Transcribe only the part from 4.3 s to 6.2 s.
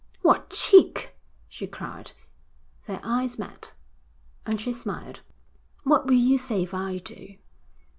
and she smiled. 'What will